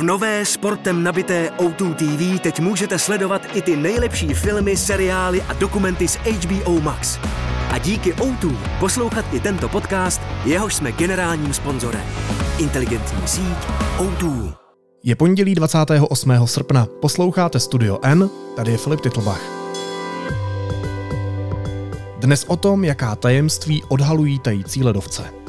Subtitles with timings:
[0.00, 5.52] V nové sportem nabité O2 TV teď můžete sledovat i ty nejlepší filmy, seriály a
[5.52, 7.18] dokumenty z HBO Max.
[7.70, 12.02] A díky O2 poslouchat i tento podcast, jehož jsme generálním sponzorem.
[12.58, 13.58] Inteligentní síť
[13.98, 14.54] O2.
[15.04, 16.46] Je pondělí 28.
[16.46, 16.86] srpna.
[17.00, 19.42] Posloucháte Studio N, tady je Filip Titlbach.
[22.18, 25.39] Dnes o tom, jaká tajemství odhalují tající ledovce.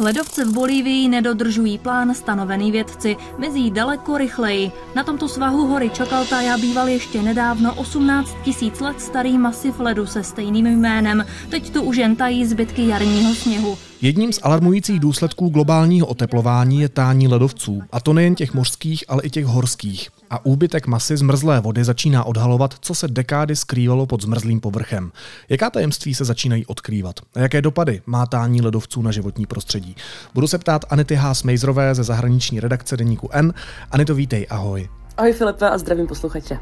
[0.00, 4.72] Ledovce v Bolívii nedodržují plán stanovený vědci, mizí daleko rychleji.
[4.94, 10.22] Na tomto svahu hory Čokaltaja býval ještě nedávno 18 tisíc let starý masiv ledu se
[10.22, 11.26] stejným jménem.
[11.50, 13.78] Teď tu už jen tají zbytky jarního sněhu.
[14.02, 19.22] Jedním z alarmujících důsledků globálního oteplování je tání ledovců, a to nejen těch mořských, ale
[19.22, 20.08] i těch horských.
[20.30, 25.12] A úbytek masy zmrzlé vody začíná odhalovat, co se dekády skrývalo pod zmrzlým povrchem.
[25.48, 27.20] Jaká tajemství se začínají odkrývat?
[27.34, 29.96] A jaké dopady má tání ledovců na životní prostředí?
[30.34, 33.54] Budu se ptát Anity Mejzrové ze zahraniční redakce deníku N.
[33.90, 34.88] Anito, vítej, ahoj.
[35.16, 36.58] Ahoj Filipe a zdravím posluchače.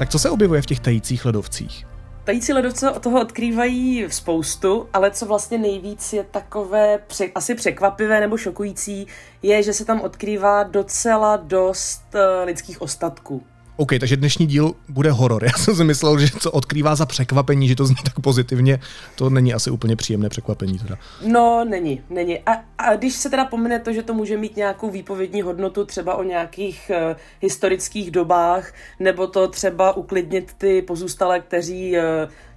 [0.00, 1.86] Tak co se objevuje v těch tajících ledovcích?
[2.24, 8.20] Tající ledovce od toho odkrývají spoustu, ale co vlastně nejvíc je takové pře- asi překvapivé
[8.20, 9.06] nebo šokující,
[9.42, 13.42] je, že se tam odkrývá docela dost uh, lidských ostatků.
[13.80, 15.44] OK, takže dnešní díl bude horor.
[15.52, 18.80] Já jsem si myslel, že co odkrývá za překvapení, že to zní tak pozitivně,
[19.16, 20.78] to není asi úplně příjemné překvapení.
[20.78, 20.98] Teda.
[21.26, 22.38] No, není, není.
[22.38, 26.14] A, a když se teda pomine to, že to může mít nějakou výpovědní hodnotu třeba
[26.14, 32.02] o nějakých uh, historických dobách, nebo to třeba uklidnit ty pozůstalé, kteří uh,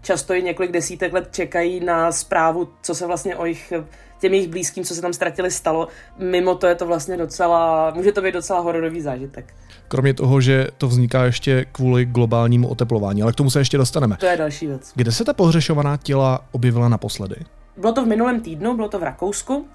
[0.02, 3.74] často i několik desítek let čekají na zprávu, co se vlastně o jejich
[4.20, 5.88] těm jejich blízkým, co se tam ztratili, stalo.
[6.18, 9.54] Mimo to je to vlastně docela, může to být docela hororový zážitek.
[9.94, 14.18] Kromě toho, že to vzniká ještě kvůli globálnímu oteplování, ale k tomu se ještě dostaneme.
[14.20, 14.92] To je další věc.
[14.96, 17.36] Kde se ta pohřešovaná těla objevila naposledy?
[17.78, 19.68] Bylo to v minulém týdnu, bylo to v Rakousku.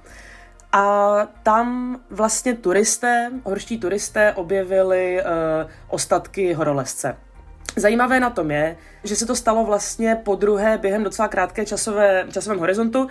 [0.73, 7.17] A tam vlastně turisté, horští turisté objevili uh, ostatky horolezce.
[7.77, 12.27] Zajímavé na tom je, že se to stalo vlastně po druhé během docela krátké časové,
[12.33, 13.09] časovém horizontu,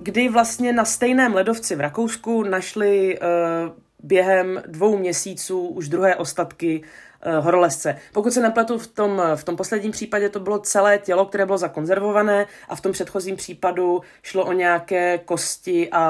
[0.00, 6.82] kdy vlastně na stejném ledovci v Rakousku našli uh, během dvou měsíců už druhé ostatky
[6.82, 7.96] uh, horolezce.
[8.12, 11.58] Pokud se nepletu, v tom, v tom posledním případě to bylo celé tělo, které bylo
[11.58, 16.04] zakonzervované a v tom předchozím případu šlo o nějaké kosti a,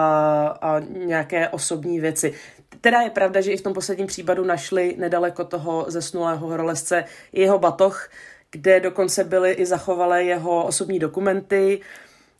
[0.61, 2.35] a nějaké osobní věci.
[2.81, 7.59] Teda je pravda, že i v tom posledním případu našli nedaleko toho zesnulého horolezce jeho
[7.59, 8.11] batoh,
[8.51, 11.81] kde dokonce byly i zachovalé jeho osobní dokumenty,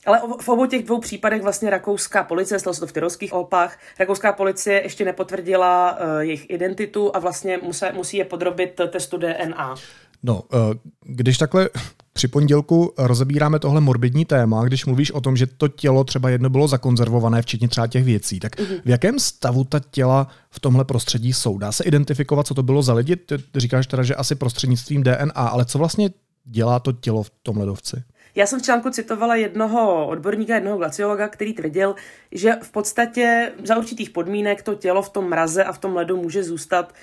[0.07, 3.79] ale v obou těch dvou případech vlastně rakouská policie, stalo se to v Tyrolských Alpách,
[3.99, 9.75] rakouská policie ještě nepotvrdila uh, jejich identitu a vlastně musí, musí je podrobit testu DNA.
[10.23, 10.59] No, uh,
[11.01, 11.69] když takhle
[12.13, 16.49] při pondělku rozebíráme tohle morbidní téma, když mluvíš o tom, že to tělo třeba jedno
[16.49, 18.81] bylo zakonzervované, včetně třeba těch věcí, tak mm-hmm.
[18.85, 21.57] v jakém stavu ta těla v tomhle prostředí jsou?
[21.57, 23.15] Dá se identifikovat, co to bylo za lidi?
[23.15, 26.09] Ty říkáš teda, že asi prostřednictvím DNA, ale co vlastně
[26.49, 28.03] dělá to tělo v tom ledovci?
[28.35, 31.95] Já jsem v článku citovala jednoho odborníka, jednoho glaciologa, který tvrdil,
[32.31, 36.17] že v podstatě za určitých podmínek to tělo v tom mraze a v tom ledu
[36.17, 36.93] může zůstat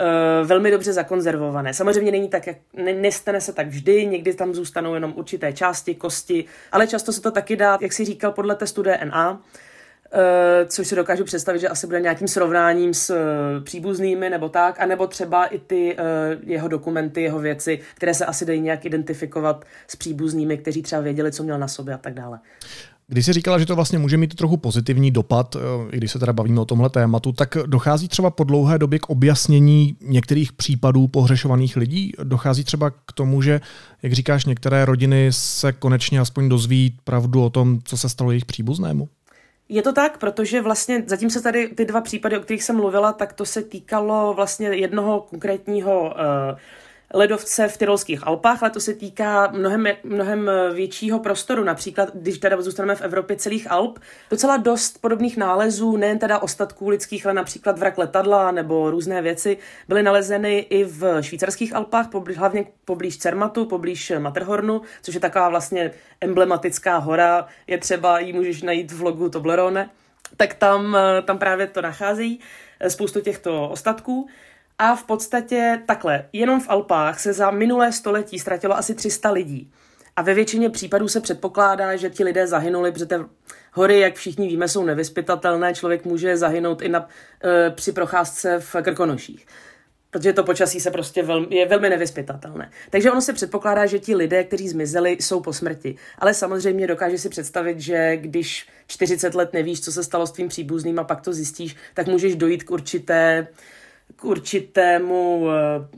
[0.00, 1.74] uh, velmi dobře zakonzervované.
[1.74, 5.94] Samozřejmě není tak, jak, ne, nestane se tak vždy, někdy tam zůstanou jenom určité části,
[5.94, 9.42] kosti, ale často se to taky dá, jak si říkal, podle testu DNA.
[10.14, 14.80] Uh, což si dokážu představit, že asi bude nějakým srovnáním s uh, příbuznými nebo tak,
[14.80, 19.64] anebo třeba i ty uh, jeho dokumenty, jeho věci, které se asi dají nějak identifikovat
[19.88, 22.38] s příbuznými, kteří třeba věděli, co měl na sobě a tak dále.
[23.08, 25.56] Když jsi říkala, že to vlastně může mít trochu pozitivní dopad,
[25.92, 29.10] i když se teda bavíme o tomhle tématu, tak dochází třeba po dlouhé době k
[29.10, 32.12] objasnění některých případů pohřešovaných lidí?
[32.22, 33.60] Dochází třeba k tomu, že,
[34.02, 38.44] jak říkáš, některé rodiny se konečně aspoň dozví pravdu o tom, co se stalo jejich
[38.44, 39.08] příbuznému?
[39.72, 43.12] Je to tak, protože vlastně zatím se tady ty dva případy, o kterých jsem mluvila,
[43.12, 46.58] tak to se týkalo vlastně jednoho konkrétního uh,
[47.14, 51.64] ledovce v Tyrolských Alpách, ale to se týká mnohem, mnohem většího prostoru.
[51.64, 53.98] Například, když teda zůstaneme v Evropě celých Alp,
[54.30, 59.58] docela dost podobných nálezů, nejen teda ostatků lidských, ale například vrak letadla nebo různé věci,
[59.88, 65.48] byly nalezeny i v švýcarských Alpách, poblíž, hlavně poblíž Cermatu, poblíž Matterhornu, což je taková
[65.48, 65.90] vlastně
[66.20, 69.90] emblematická hora, je třeba, ji můžeš najít v vlogu Toblerone,
[70.36, 72.40] tak tam, tam právě to nacházejí,
[72.88, 74.28] spoustu těchto ostatků.
[74.82, 79.72] A v podstatě takhle, jenom v Alpách se za minulé století ztratilo asi 300 lidí.
[80.16, 83.20] A ve většině případů se předpokládá, že ti lidé zahynuli, protože
[83.72, 87.08] Hory, jak všichni víme, jsou nevyspytatelné, člověk může zahynout i na,
[87.44, 89.46] e, při procházce v Krkonoších
[90.10, 92.70] protože to počasí se prostě velmi, je velmi nevyspytatelné.
[92.90, 95.96] Takže ono se předpokládá, že ti lidé, kteří zmizeli, jsou po smrti.
[96.18, 100.48] Ale samozřejmě dokáže si představit, že když 40 let nevíš, co se stalo s tvým
[100.48, 103.46] příbuzným a pak to zjistíš, tak můžeš dojít k určité
[104.16, 105.50] k určitému uh,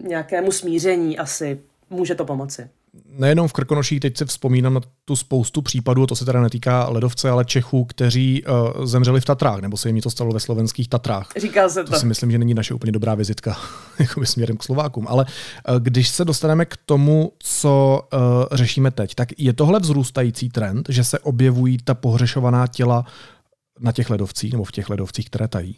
[0.07, 1.61] nějakému smíření asi.
[1.91, 2.69] Může to pomoci
[3.09, 7.31] nejenom v Krkonoších, teď se vzpomínám na tu spoustu případů, to se teda netýká ledovce,
[7.31, 11.29] ale Čechů, kteří uh, zemřeli v Tatrách, nebo se jim to stalo ve slovenských Tatrách.
[11.37, 11.91] Říkal se to.
[11.91, 13.57] To si myslím, že není naše úplně dobrá vizitka
[13.99, 15.07] jako směrem k Slovákům.
[15.09, 18.19] Ale uh, když se dostaneme k tomu, co uh,
[18.53, 23.05] řešíme teď, tak je tohle vzrůstající trend, že se objevují ta pohřešovaná těla
[23.81, 25.77] na těch ledovcích, nebo v těch ledovcích, které tají?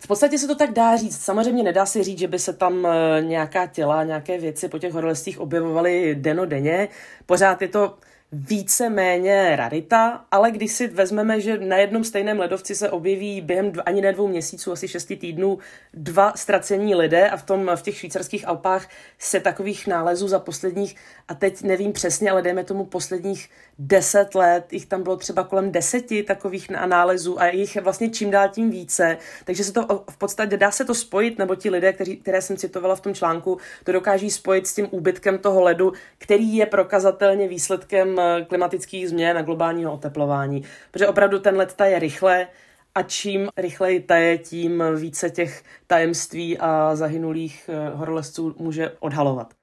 [0.00, 1.20] V podstatě se to tak dá říct.
[1.20, 4.92] Samozřejmě nedá se říct, že by se tam eh, nějaká těla, nějaké věci po těch
[4.92, 6.88] horolezcích objevovaly deno denně.
[7.26, 7.98] Pořád je to
[8.32, 13.72] více méně rarita, ale když si vezmeme, že na jednom stejném ledovci se objeví během
[13.72, 15.58] dv, ani ne dvou měsíců, asi šesti týdnů,
[15.94, 18.88] dva ztracení lidé a v, tom, v těch švýcarských Alpách
[19.18, 20.96] se takových nálezů za posledních,
[21.28, 25.72] a teď nevím přesně, ale dejme tomu posledních deset let, jich tam bylo třeba kolem
[25.72, 30.16] deseti takových nálezů a jich je vlastně čím dál tím více, takže se to v
[30.16, 33.58] podstatě dá se to spojit, nebo ti lidé, kteří, které jsem citovala v tom článku,
[33.84, 39.38] to dokáží spojit s tím úbytkem toho ledu, který je prokazatelně výsledkem eh, klimatických změn
[39.38, 40.62] a globálního oteplování.
[40.90, 42.46] Protože opravdu ten led taje rychle,
[42.94, 49.54] a čím rychleji taje, tím více těch tajemství a zahynulých eh, horolezců může odhalovat.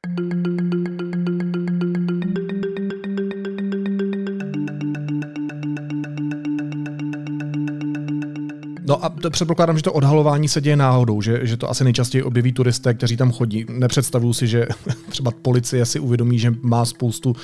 [8.93, 12.23] No a to předpokládám, že to odhalování se děje náhodou, že, že to asi nejčastěji
[12.23, 13.65] objeví turisté, kteří tam chodí.
[13.69, 14.65] Nepředstavuju si, že
[15.09, 17.35] třeba policie si uvědomí, že má spoustu uh,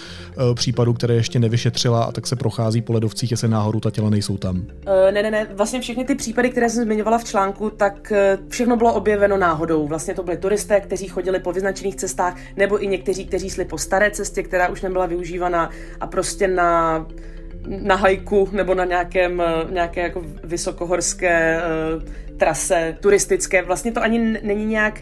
[0.56, 4.38] případů, které ještě nevyšetřila a tak se prochází po ledovcích, jestli náhodou ta těla nejsou
[4.38, 4.56] tam.
[4.57, 4.63] Uh,
[5.12, 8.78] ne, ne, ne, vlastně všechny ty případy, které jsem zmiňovala v článku, tak uh, všechno
[8.78, 9.88] bylo objeveno náhodou.
[9.88, 13.78] Vlastně to byly turisté, kteří chodili po vyznačených cestách, nebo i někteří, kteří šli po
[13.78, 15.69] staré cestě, která už nebyla využívaná
[16.00, 17.06] a prostě na
[17.68, 22.04] na hajku nebo na nějakém, eh, nějaké jako vysokohorské uh,
[22.38, 23.62] trase turistické.
[23.62, 25.02] Vlastně to ani není nějak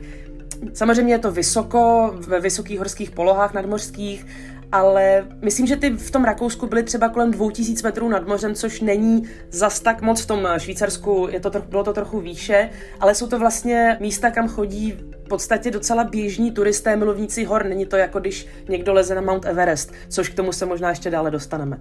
[0.73, 4.25] Samozřejmě je to vysoko, ve vysokých horských polohách nadmořských,
[4.71, 8.81] ale myslím, že ty v tom Rakousku byly třeba kolem 2000 metrů nad mořem, což
[8.81, 12.69] není zas tak moc v tom Švýcarsku, je to, bylo to trochu výše,
[12.99, 14.91] ale jsou to vlastně místa, kam chodí
[15.25, 17.65] v podstatě docela běžní turisté, milovníci hor.
[17.65, 21.09] Není to jako když někdo leze na Mount Everest, což k tomu se možná ještě
[21.09, 21.77] dále dostaneme.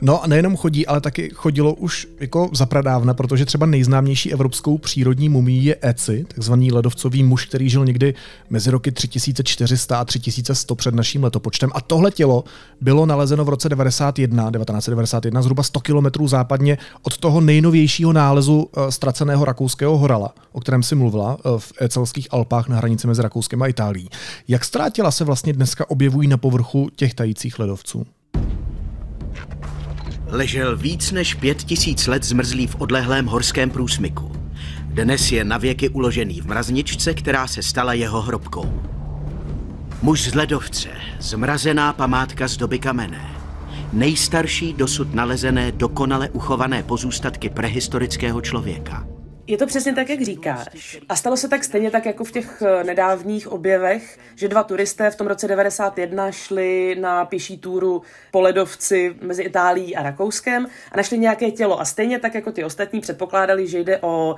[0.00, 5.28] No a nejenom chodí, ale taky chodilo už jako zapradávna, protože třeba nejznámější evropskou přírodní
[5.28, 8.14] mumí je Eci, takzvaný ledovcový muž, který žil někdy
[8.50, 11.70] mezi roky 3400 a 3100 před naším letopočtem.
[11.74, 12.44] A tohle tělo
[12.80, 18.92] bylo nalezeno v roce 91, 1991, zhruba 100 kilometrů západně od toho nejnovějšího nálezu eh,
[18.92, 23.62] ztraceného rakouského horala, o kterém si mluvila eh, v Ecelských Alpách na hranici mezi Rakouskem
[23.62, 24.08] a Itálií.
[24.48, 28.06] Jak ztrátila se vlastně dneska objevují na povrchu těch tajících ledovců?
[30.28, 34.32] Ležel víc než pět tisíc let zmrzlý v odlehlém horském průsmyku.
[34.84, 38.82] Dnes je navěky uložený v mrazničce, která se stala jeho hrobkou.
[40.02, 40.88] Muž z ledovce,
[41.20, 43.30] zmrazená památka z doby kamenné.
[43.92, 49.17] Nejstarší dosud nalezené dokonale uchované pozůstatky prehistorického člověka.
[49.48, 50.98] Je to přesně tak, jak říkáš.
[51.08, 55.10] A stalo se tak stejně tak jako v těch eh, nedávných objevech, že dva turisté
[55.10, 60.96] v tom roce 91 šli na pěší túru po ledovci mezi Itálií a Rakouskem a
[60.96, 61.80] našli nějaké tělo.
[61.80, 64.36] A stejně tak jako ty ostatní předpokládali, že jde o,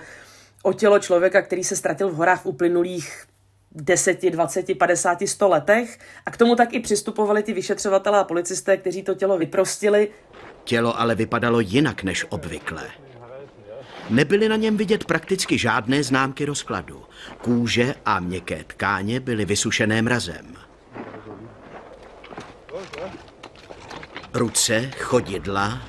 [0.63, 3.25] o tělo člověka, který se ztratil v horách v uplynulých
[3.73, 8.77] 10, 20, 50, 100 letech a k tomu tak i přistupovali ty vyšetřovatelé a policisté,
[8.77, 10.09] kteří to tělo vyprostili.
[10.65, 13.10] Tělo ale vypadalo jinak než obvykle.
[14.11, 17.03] Nebyly na něm vidět prakticky žádné známky rozkladu.
[17.43, 20.57] Kůže a měkké tkáně byly vysušené mrazem.
[24.35, 25.83] Ruce, chodidla,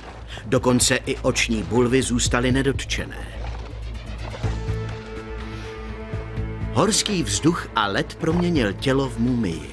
[0.46, 3.26] dokonce i oční bulvy zůstaly nedotčené.
[6.72, 9.71] Horský vzduch a led proměnil tělo v mumii.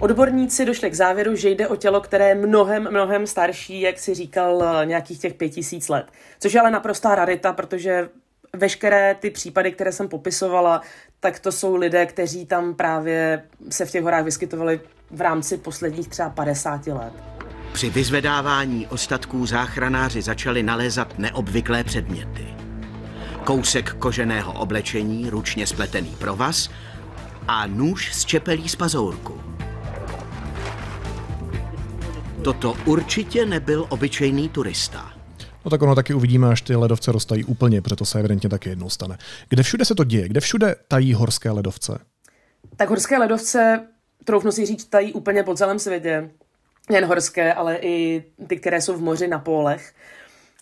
[0.00, 4.14] Odborníci došli k závěru, že jde o tělo, které je mnohem, mnohem starší, jak si
[4.14, 6.06] říkal, nějakých těch pět tisíc let.
[6.40, 8.08] Což je ale naprostá rarita, protože
[8.52, 10.80] veškeré ty případy, které jsem popisovala,
[11.20, 16.08] tak to jsou lidé, kteří tam právě se v těch horách vyskytovali v rámci posledních
[16.08, 17.12] třeba 50 let.
[17.72, 22.46] Při vyzvedávání ostatků záchranáři začali nalézat neobvyklé předměty.
[23.44, 26.70] Kousek koženého oblečení, ručně spletený provaz
[27.48, 29.53] a nůž z čepelí z pazourku.
[32.44, 35.12] Toto určitě nebyl obyčejný turista.
[35.64, 38.68] No tak ono taky uvidíme, až ty ledovce roztají úplně, protože to se evidentně taky
[38.68, 39.18] jednou stane.
[39.48, 40.28] Kde všude se to děje?
[40.28, 41.98] Kde všude tají horské ledovce?
[42.76, 43.88] Tak horské ledovce,
[44.24, 46.30] troufnu si říct, tají úplně po celém světě.
[46.90, 49.92] Jen horské, ale i ty, které jsou v moři na pólech.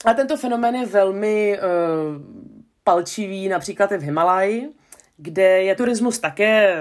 [0.05, 1.62] A tento fenomén je velmi uh,
[2.85, 4.69] palčivý například i v Himalaji,
[5.17, 6.77] kde je turismus také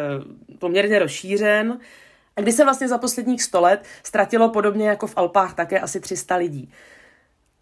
[0.60, 1.80] poměrně rozšířen
[2.42, 6.00] a kdy se vlastně za posledních 100 let ztratilo podobně jako v Alpách také asi
[6.00, 6.70] 300 lidí.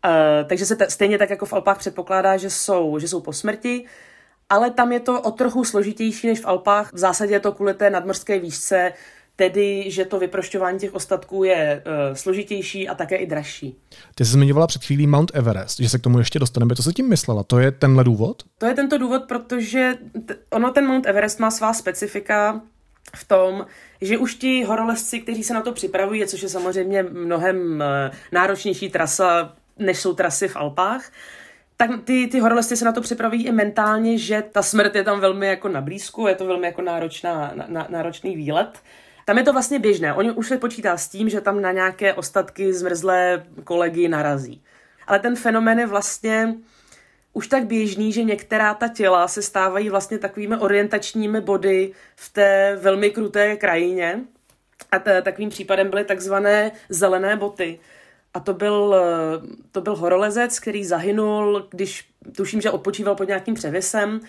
[0.05, 3.33] Uh, takže se t- stejně tak jako v Alpách předpokládá, že jsou, že jsou po
[3.33, 3.85] smrti,
[4.49, 6.93] ale tam je to o trochu složitější než v Alpách.
[6.93, 8.93] V zásadě je to kvůli té nadmorské výšce,
[9.35, 13.75] tedy že to vyprošťování těch ostatků je uh, složitější a také i dražší.
[14.15, 16.75] Ty jsi zmiňovala před chvílí Mount Everest, že se k tomu ještě dostaneme.
[16.75, 17.43] Co se tím myslela?
[17.43, 18.43] To je tenhle důvod?
[18.57, 19.93] To je tento důvod, protože
[20.25, 22.61] t- ono ten Mount Everest má svá specifika
[23.15, 23.65] v tom,
[24.01, 28.89] že už ti horolezci, kteří se na to připravují, což je samozřejmě mnohem uh, náročnější
[28.89, 31.11] trasa, než jsou trasy v Alpách,
[31.77, 35.19] tak ty, ty horolezci se na to připravují i mentálně, že ta smrt je tam
[35.19, 38.79] velmi jako na blízku, je to velmi jako náročná, na, náročný výlet.
[39.25, 40.13] Tam je to vlastně běžné.
[40.13, 44.61] Oni už se počítá s tím, že tam na nějaké ostatky zmrzlé kolegy narazí.
[45.07, 46.55] Ale ten fenomén je vlastně
[47.39, 52.77] už tak běžný, že některá ta těla se stávají vlastně takovými orientačními body v té
[52.81, 54.19] velmi kruté krajině.
[54.91, 57.79] A t- takovým případem byly takzvané zelené boty.
[58.33, 58.95] A to byl,
[59.71, 64.19] to byl horolezec, který zahynul, když tuším, že odpočíval pod nějakým převisem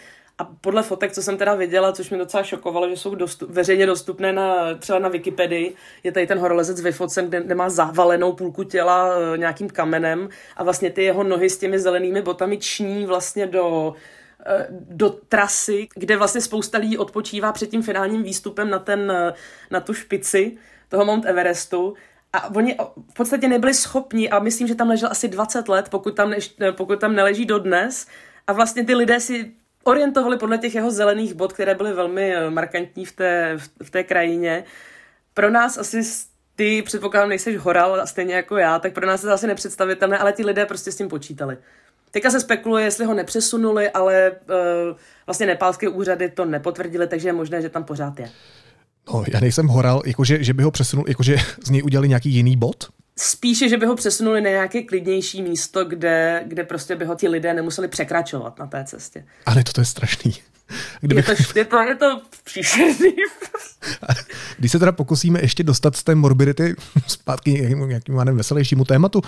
[0.40, 3.86] a podle fotek, co jsem teda viděla, což mě docela šokovalo, že jsou dostup, veřejně
[3.86, 8.64] dostupné na, třeba na Wikipedii, je tady ten horolezec vyfocen, kde, kde má zavalenou půlku
[8.64, 13.46] těla e, nějakým kamenem a vlastně ty jeho nohy s těmi zelenými botami ční vlastně
[13.46, 13.94] do,
[14.46, 19.34] e, do trasy, kde vlastně spousta lidí odpočívá před tím finálním výstupem na, ten, e,
[19.70, 20.56] na tu špici
[20.88, 21.94] toho Mount Everestu
[22.32, 22.76] a oni
[23.10, 26.34] v podstatě nebyli schopni, a myslím, že tam ležel asi 20 let, pokud tam,
[26.72, 28.06] pokud tam neleží dodnes.
[28.46, 32.50] A vlastně ty lidé si orientovali podle těch jeho zelených bod, které byly velmi eh,
[32.50, 34.64] markantní v té, v té krajině.
[35.34, 36.02] Pro nás asi
[36.56, 40.32] ty, předpokládám, nejseš horal, stejně jako já, tak pro nás je to asi nepředstavitelné, ale
[40.32, 41.56] ti lidé prostě s tím počítali.
[42.10, 44.96] Teďka se spekuluje, jestli ho nepřesunuli, ale uh,
[45.26, 48.30] vlastně nepálské úřady to nepotvrdili, takže je možné, že tam pořád je.
[49.12, 52.56] No, já nejsem horal, jakože, že by ho přesunul, jakože z něj udělali nějaký jiný
[52.56, 52.88] bod?
[53.22, 57.28] Spíše, že by ho přesunuli na nějaké klidnější místo, kde, kde prostě by ho ti
[57.28, 59.24] lidé nemuseli překračovat na té cestě.
[59.46, 60.34] Ale to, to je strašný.
[61.00, 61.20] Kdyby...
[61.28, 63.14] Je, to, je, to, je to příšerný.
[64.58, 66.74] Když se teda pokusíme ještě dostat z té morbidity
[67.06, 69.22] zpátky nějakým, nějakým nevím, veselějšímu tématu,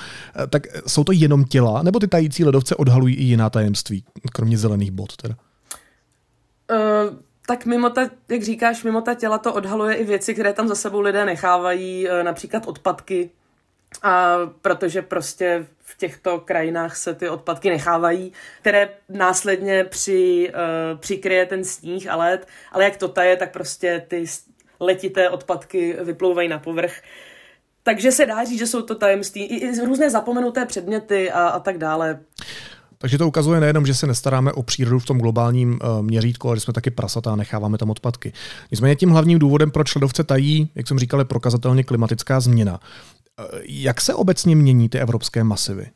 [0.51, 4.91] tak jsou to jenom těla, nebo ty tající ledovce odhalují i jiná tajemství, kromě zelených
[4.91, 5.35] bod teda?
[6.71, 10.69] Uh, tak mimo ta, jak říkáš, mimo ta těla to odhaluje i věci, které tam
[10.69, 13.31] za sebou lidé nechávají, uh, například odpadky,
[14.03, 21.47] a protože prostě v těchto krajinách se ty odpadky nechávají, které následně při, uh, přikryje
[21.47, 24.25] ten sníh a led, ale jak to taje, tak prostě ty
[24.81, 26.93] letité odpadky vyplouvají na povrch.
[27.83, 31.61] Takže se dá říct, že jsou to tajemství, i, i různé zapomenuté předměty a, a
[31.61, 32.19] tak dále.
[32.99, 36.57] Takže to ukazuje nejenom, že se nestaráme o přírodu v tom globálním uh, měřítku, ale
[36.57, 38.33] že jsme taky prasatá a necháváme tam odpadky.
[38.71, 42.81] Nicméně tím hlavním důvodem, proč ledovce tají, jak jsem říkal, je prokazatelně klimatická změna.
[43.62, 45.91] Jak se obecně mění ty evropské masivy?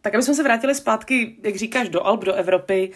[0.00, 2.92] Tak abychom se vrátili zpátky, jak říkáš, do Alp, do Evropy,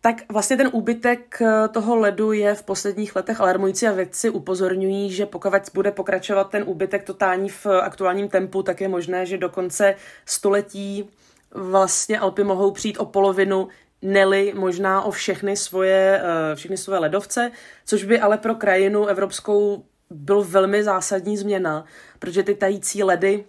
[0.00, 5.12] tak vlastně ten úbytek eh, toho ledu je v posledních letech alarmující a vědci upozorňují,
[5.12, 9.48] že pokud bude pokračovat ten úbytek totální v aktuálním tempu, tak je možné, že do
[9.48, 9.94] konce
[10.26, 11.10] století
[11.54, 13.68] vlastně Alpy mohou přijít o polovinu
[14.02, 17.50] neli možná o všechny svoje, eh, všechny svoje ledovce,
[17.86, 21.84] což by ale pro krajinu evropskou byl velmi zásadní změna,
[22.18, 23.44] protože ty tající ledy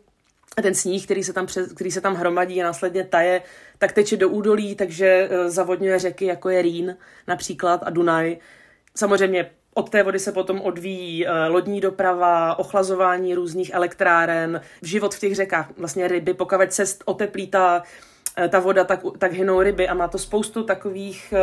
[0.58, 3.42] a ten sníh, který se, tam přes, který se tam hromadí a následně taje,
[3.78, 8.38] tak teče do údolí, takže uh, zavodňuje řeky, jako je Rýn například a Dunaj.
[8.96, 15.20] Samozřejmě od té vody se potom odvíjí uh, lodní doprava, ochlazování různých elektráren, život v
[15.20, 17.84] těch řekách, vlastně ryby, pokud se oteplí ta,
[18.40, 21.34] uh, ta voda, tak, tak hynou ryby a má to spoustu takových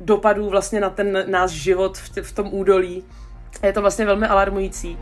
[0.00, 3.04] dopadů vlastně na ten náš život v, v tom údolí.
[3.62, 4.98] Je to vlastně velmi alarmující.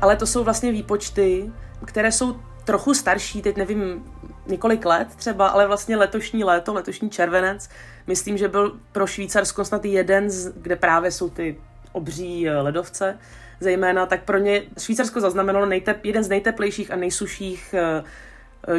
[0.00, 1.52] Ale to jsou vlastně výpočty,
[1.84, 4.04] které jsou trochu starší, teď nevím,
[4.46, 7.68] několik let třeba, ale vlastně letošní léto, letošní červenec,
[8.06, 11.56] myslím, že byl pro Švýcarsko snad jeden, z, kde právě jsou ty
[11.92, 13.18] obří eh, ledovce,
[13.60, 18.04] zejména, tak pro ně Švýcarsko zaznamenalo nejtep, jeden z nejteplejších a nejsuších eh,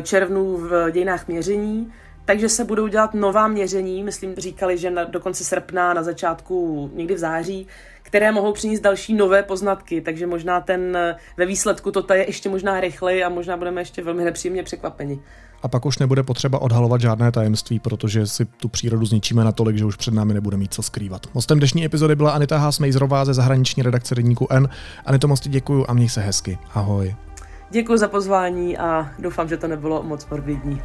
[0.02, 1.92] červnů v dějinách měření,
[2.26, 6.90] takže se budou dělat nová měření, myslím, říkali, že na, do konce srpna, na začátku
[6.96, 7.68] někdy v září,
[8.04, 10.98] které mohou přinést další nové poznatky, takže možná ten
[11.38, 15.20] ve výsledku to je ještě možná rychleji a možná budeme ještě velmi nepříjemně překvapeni.
[15.64, 19.86] A pak už nebude potřeba odhalovat žádné tajemství, protože si tu přírodu zničíme natolik, že
[19.86, 21.28] už před námi nebude mít co skrývat.
[21.34, 24.70] Mostem dnešní epizody byla Anita Hásmejzrová ze zahraniční redakce Deníku N.
[25.06, 26.58] Anito, moc děkuju a měj se hezky.
[26.74, 27.27] Ahoj.
[27.70, 30.82] Děkuji za pozvání a doufám, že to nebylo moc morbidní.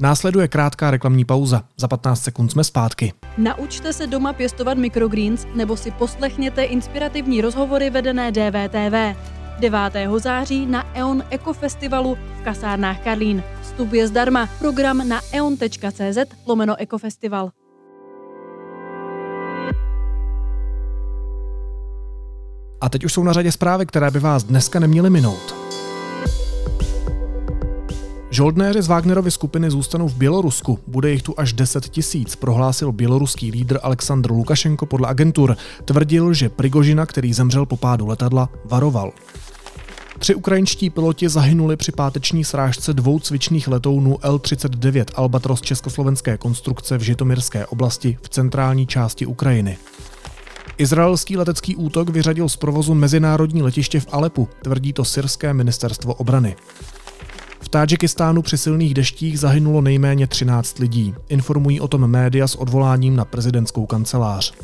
[0.00, 1.62] Následuje krátká reklamní pauza.
[1.76, 3.12] Za 15 sekund jsme zpátky.
[3.38, 9.16] Naučte se doma pěstovat microgreens nebo si poslechněte inspirativní rozhovory vedené DVTV.
[9.60, 9.78] 9.
[10.16, 13.42] září na EON Eco Festivalu v kasárnách Karlín.
[13.62, 14.48] Vstup je zdarma.
[14.58, 17.50] Program na eon.cz lomeno Ecofestival.
[22.80, 25.59] A teď už jsou na řadě zprávy, které by vás dneska neměly minout.
[28.32, 30.78] Žoldnéři z Wagnerovy skupiny zůstanou v Bělorusku.
[30.86, 35.56] Bude jich tu až 10 tisíc, prohlásil běloruský lídr Aleksandr Lukašenko podle agentur.
[35.84, 39.12] Tvrdil, že Prigožina, který zemřel po pádu letadla, varoval.
[40.18, 47.02] Tři ukrajinští piloti zahynuli při páteční srážce dvou cvičných letounů L-39 Albatros československé konstrukce v
[47.02, 49.78] Žitomirské oblasti v centrální části Ukrajiny.
[50.78, 56.56] Izraelský letecký útok vyřadil z provozu mezinárodní letiště v Alepu, tvrdí to syrské ministerstvo obrany.
[57.70, 61.14] Tádžikistánu při silných deštích zahynulo nejméně 13 lidí.
[61.28, 64.54] Informují o tom média s odvoláním na prezidentskou kancelář.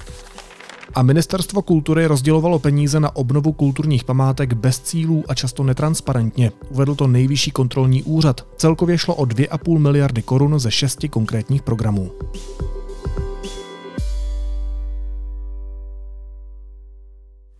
[0.94, 6.52] A ministerstvo kultury rozdělovalo peníze na obnovu kulturních památek bez cílů a často netransparentně.
[6.70, 8.46] Uvedl to nejvyšší kontrolní úřad.
[8.56, 12.10] Celkově šlo o 2,5 miliardy korun ze šesti konkrétních programů.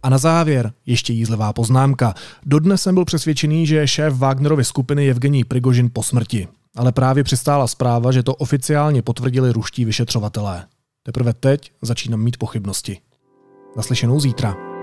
[0.07, 2.15] A na závěr ještě jízlivá poznámka.
[2.45, 6.49] Dodnes jsem byl přesvědčený, že šéf Wagnerovy skupiny Evgení Prigožin po smrti.
[6.77, 10.65] Ale právě přistála zpráva, že to oficiálně potvrdili ruští vyšetřovatelé.
[11.03, 12.99] Teprve teď začínám mít pochybnosti.
[13.77, 14.76] Naslyšenou zítra.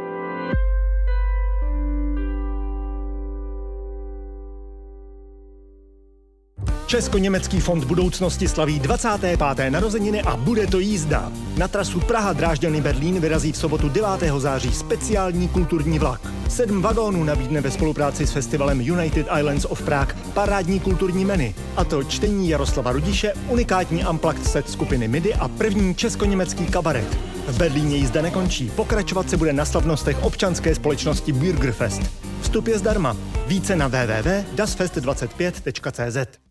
[6.93, 9.39] Česko-německý fond budoucnosti slaví 25.
[9.69, 11.31] narozeniny a bude to jízda.
[11.57, 14.07] Na trasu Praha Drážďany Berlín vyrazí v sobotu 9.
[14.37, 16.21] září speciální kulturní vlak.
[16.49, 21.55] Sedm vagónů nabídne ve spolupráci s festivalem United Islands of Prague parádní kulturní meny.
[21.75, 27.17] A to čtení Jaroslava Rudiše, unikátní amplakt set skupiny MIDI a první česko-německý kabaret.
[27.47, 32.01] V Berlíně jízda nekončí, pokračovat se bude na slavnostech občanské společnosti Bürgerfest.
[32.41, 33.17] Vstup je zdarma.
[33.47, 36.42] Více na www.dasfest25.cz